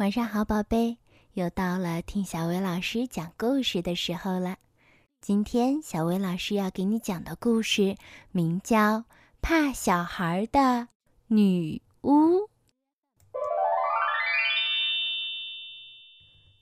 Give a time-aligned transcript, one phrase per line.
[0.00, 0.96] 晚上好，宝贝，
[1.34, 4.56] 又到了听小薇老师讲故事的时候了。
[5.20, 7.98] 今天小薇老师要给你讲的故事
[8.30, 9.00] 名叫
[9.42, 10.88] 《怕小孩的
[11.26, 12.38] 女巫》。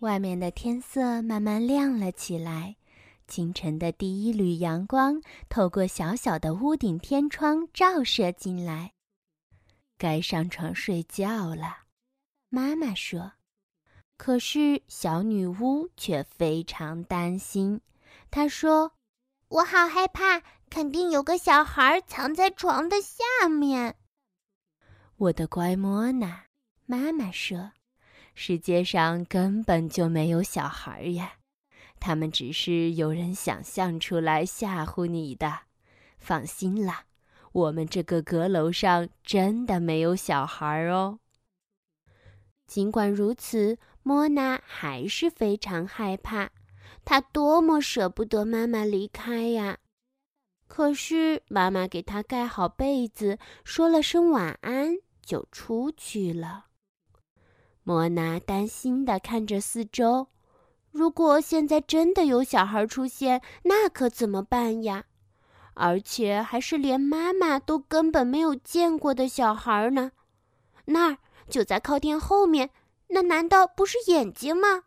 [0.00, 2.74] 外面的天色慢慢亮了起来，
[3.28, 8.90] 清晨的第一缕阳光透过小小的屋顶天窗照射进来。
[9.96, 11.89] 该上床睡觉了。
[12.52, 13.34] 妈妈说
[14.18, 17.80] ：“可是小女巫却非常担心。
[18.28, 18.94] 她说
[19.48, 23.94] ：‘我好害怕，肯定有个小孩藏在床的下面。’
[25.16, 26.46] 我的乖莫娜，
[26.86, 27.70] 妈妈说
[28.34, 31.34] ：‘世界上根本就没有小孩呀，
[32.00, 35.60] 他们只是有人想象出来吓唬你的。
[36.18, 37.04] 放心啦，
[37.52, 41.20] 我们这个阁楼上真的没有小孩哦。’”
[42.70, 46.50] 尽管如此，莫娜还是非常害怕。
[47.04, 49.78] 她多么舍不得妈妈离开呀！
[50.68, 56.66] 可是妈妈给她盖好被子，说了声晚安，就出去了。
[57.82, 60.28] 莫娜担心地看着四周，
[60.92, 65.06] 如果现在真的有小孩出现，那可怎么办呀？
[65.74, 70.12] 而且还是连妈妈都根本没有见过的小孩呢？
[70.90, 71.18] 那儿。
[71.48, 72.70] 就在靠垫后面，
[73.08, 74.84] 那难道不是眼睛吗？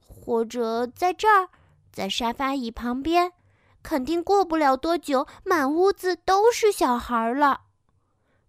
[0.00, 1.48] 或者在这儿，
[1.92, 3.32] 在沙发椅旁边，
[3.80, 7.60] 肯定过不了多久，满屋子都是小孩了。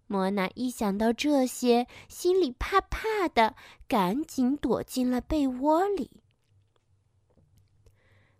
[0.08, 3.54] 莫娜一想到这些，心里怕怕的，
[3.86, 6.10] 赶紧躲进了被窝里。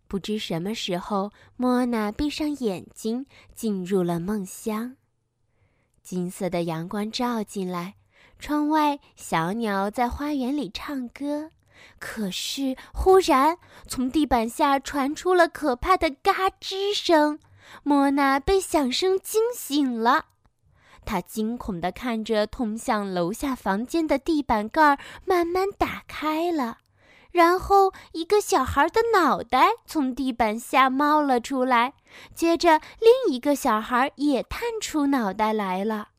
[0.09, 4.97] 不知什么时候，莫娜闭上眼睛，进入了梦乡。
[6.03, 7.95] 金色的阳光照进来。
[8.39, 11.51] 窗外，小鸟在花园里唱歌。
[11.99, 17.39] 可是，忽然从地板下传出了可怕的嘎吱声。
[17.83, 20.27] 莫娜被响声惊醒了，
[21.05, 26.79] 她惊恐地看着通向楼下房间的地板盖慢慢打开了，
[27.33, 31.95] 然后一个小孩的脑袋从地板下冒了出来，
[32.35, 36.11] 接着另一个小孩也探出脑袋来了。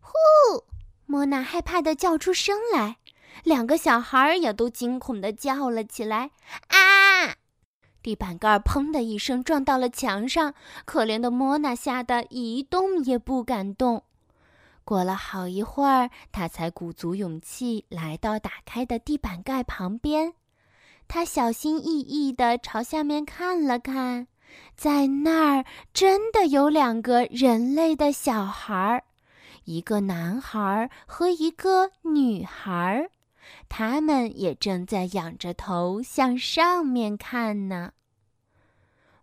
[0.00, 0.64] 呼！
[1.06, 2.96] 莫娜害怕的叫出声来，
[3.42, 6.30] 两个小孩也都惊恐的叫了起来。
[6.68, 7.36] 啊！
[8.02, 10.54] 地板盖砰的一声撞到了墙上，
[10.84, 14.02] 可怜的莫娜吓得一动也不敢动。
[14.84, 20.34] 过了好一会儿，她才鼓足勇气来到打开的地板盖旁边。
[21.08, 24.26] 她小心翼翼地朝下面看了看，
[24.76, 29.04] 在那儿真的有两个人类的小孩儿。
[29.64, 33.10] 一个男孩和一个女孩，
[33.68, 37.92] 他们也正在仰着头向上面看呢。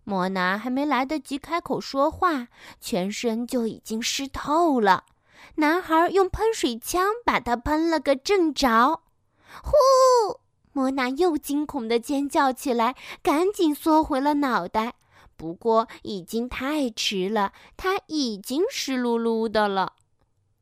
[0.03, 2.47] 莫娜还没来得及开口说话，
[2.79, 5.05] 全身就已经湿透了。
[5.55, 9.01] 男孩用喷水枪把他喷了个正着。
[9.61, 10.39] 呼！
[10.73, 14.95] 莫娜又惊恐地尖叫起来，赶紧缩回了脑袋。
[15.35, 19.93] 不过已经太迟了，他已经湿漉漉的了。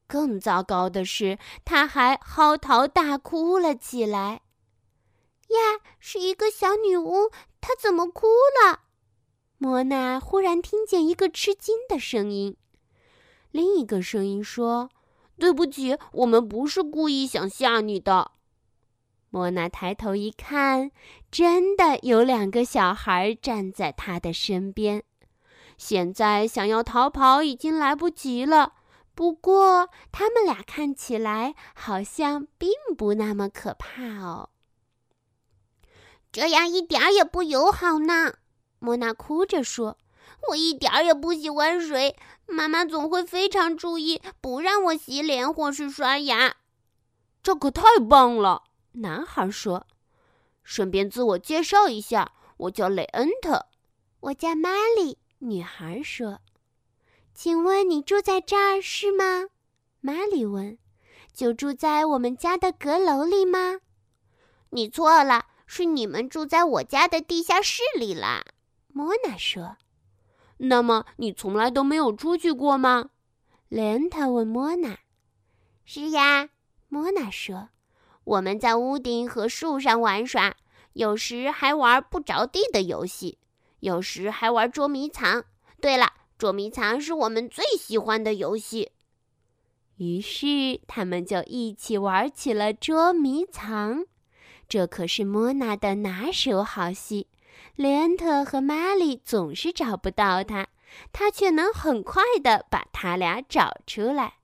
[0.09, 4.42] 更糟糕的是，他还嚎啕大哭了起来。
[5.50, 7.30] 呀，是一个小女巫，
[7.62, 8.80] 她怎么哭了？
[9.59, 12.58] 莫娜忽然听见一个吃惊的声音。
[13.52, 14.90] 另一个声音说
[15.38, 18.31] ：“对不起，我们不是故意想吓你的。”
[19.30, 20.90] 莫娜抬头一看，
[21.30, 25.03] 真的有两个小孩站在她的身边。
[25.78, 28.74] 现在想要逃跑已经来不及了。
[29.19, 34.50] 不过，他们俩看起来好像并不那么可怕哦。
[36.31, 38.35] 这样一点也不友好呢，
[38.80, 39.97] 莫娜哭着说
[40.52, 42.16] ：“我一点也不喜欢水，
[42.46, 46.56] 妈妈总会非常注意，不让我洗脸或是刷牙。”
[47.44, 48.63] 这可太棒了，
[48.94, 49.86] 男孩说。
[50.63, 53.66] 顺便自我介绍一下，我叫雷恩特。
[54.21, 56.39] 我叫玛丽，女孩说。
[57.34, 59.48] 请问你住在这儿是吗？
[60.02, 60.78] 玛丽问。
[61.31, 63.80] 就住在我们家的阁楼里吗？
[64.72, 68.44] 你错了，是你们住在我家的地下室里啦。
[68.90, 69.78] 莫娜说。
[70.58, 73.12] 那么你从来都没有出去过吗？
[73.70, 74.98] 莲塔问莫娜。
[75.86, 76.50] 是呀，
[76.90, 77.70] 莫娜说。
[78.26, 80.58] 我们在屋顶和树上玩耍，
[80.94, 83.38] 有时还玩不着地的游戏，
[83.80, 85.46] 有时还玩捉迷藏。
[85.80, 86.12] 对了。
[86.39, 88.91] 捉迷藏是我们最喜欢的游戏。
[89.97, 94.06] 于是他们就一起玩起了捉迷藏。
[94.69, 97.27] 这可是莫娜的拿手好戏。
[97.75, 100.68] 雷恩特和玛丽总是找不到他，
[101.12, 104.35] 他却能很快的把他俩找出来。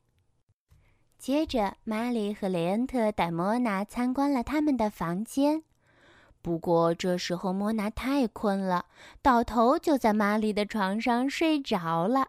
[1.18, 5.64] 接着，玛丽和雷恩特带莫娜参观了他们的房间。
[6.46, 8.86] 不过这时候莫娜太困了，
[9.24, 12.28] 倒头就在玛丽的床上睡着了。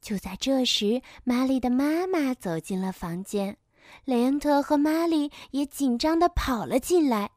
[0.00, 3.58] 就在这时，玛丽的妈妈走进了房间，
[4.06, 7.32] 雷恩特和玛丽也紧张地跑了进来。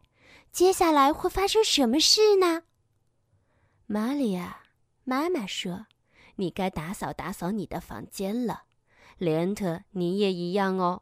[0.54, 2.62] 接下来会发生什么事呢？
[3.86, 4.64] 玛丽啊，
[5.04, 5.88] 妈妈说
[6.38, 8.64] ：“你该打扫打扫你的房间了。”
[9.20, 11.02] 雷恩特，你也一样哦。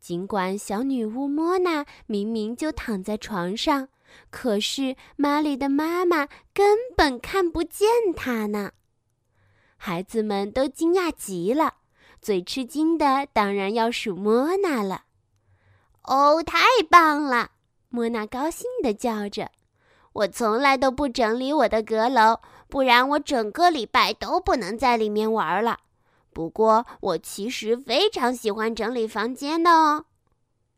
[0.00, 3.88] 尽管小女巫莫娜明明就躺在床上，
[4.30, 8.72] 可是玛丽的妈妈根本看不见她呢。
[9.76, 11.74] 孩子们都惊讶极了，
[12.20, 15.04] 最吃惊的当然要数莫娜了。
[16.04, 16.58] 哦，太
[16.90, 17.50] 棒了！
[17.90, 19.50] 莫娜高兴地叫着
[20.14, 25.78] ：“我从来都不整理我的阁楼，不然我整个礼拜都不能在里面玩了。
[26.40, 30.06] 不过，我其实非常喜欢整理房间的哦。”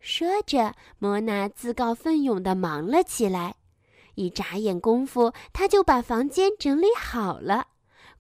[0.03, 3.55] 说着，莫娜自告奋勇地忙了起来。
[4.17, 7.69] 一眨眼功夫，她就把房间整理好了，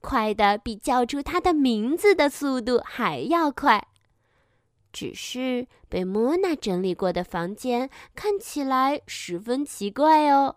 [0.00, 3.88] 快得比叫出她的名字的速度还要快。
[4.92, 10.54] 只是被莫娜整理过的房间看起来十分奇怪哦，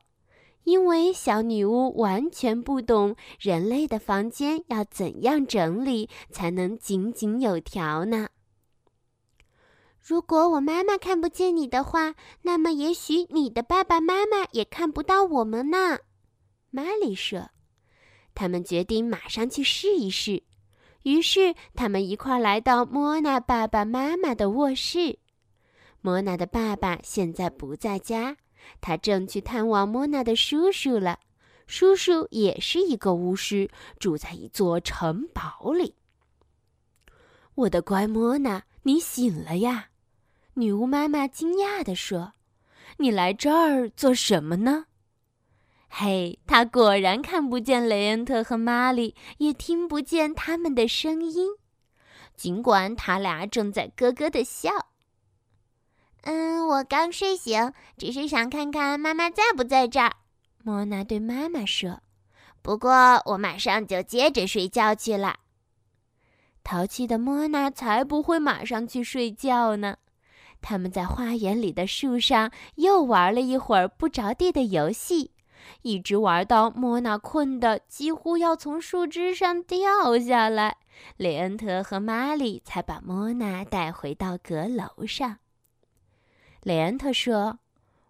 [0.66, 8.28] 因为小女巫完全不懂人类的房间要怎样整理才能井井有条呢。
[10.02, 12.14] 如果我妈妈看不见你的话，
[12.44, 16.00] 那么也许你的爸爸妈妈也看不到我们呢。
[16.70, 17.50] 玛丽说
[18.36, 20.44] ：“他们决定马上去试一试。”
[21.04, 25.20] 于是，他们一块来到莫娜爸爸妈妈的卧室。
[26.02, 28.38] 莫娜的爸爸现在不在家，
[28.82, 31.20] 他正去探望莫娜的叔叔了。
[31.68, 33.70] 叔叔也是一个巫师，
[34.00, 35.96] 住在一座城堡里。
[37.56, 39.88] 我的乖莫娜，你醒了呀！
[40.56, 42.34] 女巫妈妈惊讶地说
[42.98, 44.86] ：“你来这儿做什么呢？”
[45.90, 51.48] 嘿，他果然看不见雷恩特和玛丽，也听不见他们的声音，
[52.36, 54.70] 尽管他俩正在咯咯的笑。
[56.26, 60.12] 嗯，我刚睡醒，只是想看看妈妈在不在这儿。
[60.64, 62.02] 莫娜对妈妈说
[62.64, 65.38] ：“不过我马上就接着睡觉去了。”
[66.64, 69.98] 淘气的莫娜才不会马上去睡觉呢。
[70.62, 75.32] 他们在花园里的树上又玩了一会儿不着地的游戏。
[75.84, 80.78] 一直玩到莫娜困得几乎要从树枝上掉下来，
[81.18, 85.38] 雷恩特和玛丽才把莫娜带回到阁楼上。
[86.66, 87.60] 雷恩特说：“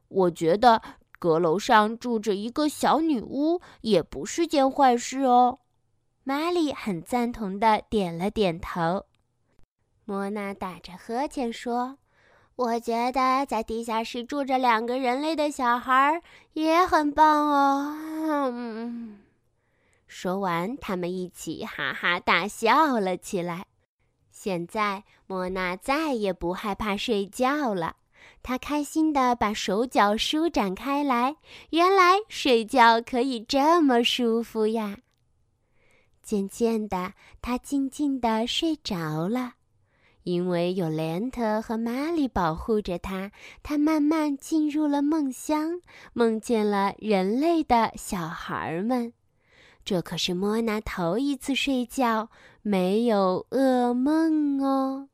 [0.08, 0.82] 我觉得
[1.20, 5.60] 阁楼上住着一个小女巫也不是件坏事哦。”
[6.24, 9.06] 玛丽很赞同的点了点头。
[10.06, 11.98] 莫娜打着呵欠说。
[12.56, 16.22] 我觉得在地下室住着两个人类的小孩
[16.54, 17.98] 也很棒哦。
[18.54, 19.20] 嗯
[20.08, 23.66] 说完，他们一起哈哈大笑了起来。
[24.32, 27.98] 现在，莫娜再也不害怕睡觉了。
[28.48, 31.38] 他开心地把手脚舒展开来，
[31.72, 35.00] 原来睡觉可以这么舒服呀！
[36.22, 39.54] 渐渐的，他静静地睡着了。
[40.22, 43.32] 因为有莲特和玛丽保护着他，
[43.64, 45.82] 他慢慢进入了梦乡，
[46.14, 49.12] 梦见了人类的小孩们。
[49.84, 52.30] 这可是莫娜头一次睡觉
[52.62, 55.10] 没有噩梦哦。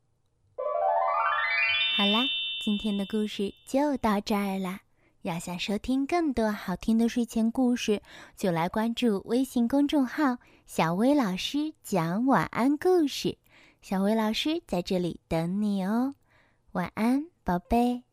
[1.96, 2.20] 好啦，
[2.64, 4.82] 今天的故事就到这儿啦。
[5.22, 8.00] 要想收听更多好听的睡前故事，
[8.36, 13.36] 就来关注微信公众号“小薇老师讲晚安故事”。
[13.82, 16.14] 小薇老师在这里等你哦，
[16.70, 18.04] 晚安，宝贝。